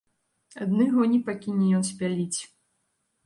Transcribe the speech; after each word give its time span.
Адны 0.63 0.85
гоні 0.95 1.19
пакіне 1.27 1.65
ён 1.79 1.85
спяліць. 1.91 2.39